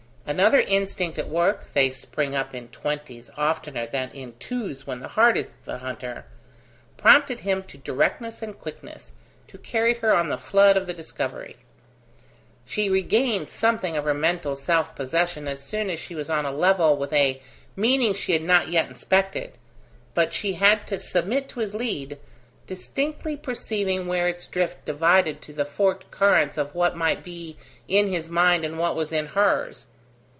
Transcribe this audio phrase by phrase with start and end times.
[0.23, 5.09] Another instinct at work (they spring up in twenties oftener than in twos when the
[5.09, 6.25] heart is the hunter)
[6.95, 9.11] prompted him to directness and quickness,
[9.49, 11.57] to carry her on the flood of the discovery.
[12.63, 16.51] She regained something of her mental self possession as soon as she was on a
[16.53, 17.41] level with a
[17.75, 19.57] meaning she had not yet inspected;
[20.13, 22.17] but she had to submit to his lead,
[22.67, 27.57] distinctly perceiving where its drift divided to the forked currents of what might be
[27.89, 29.87] in his mind and what was in hers.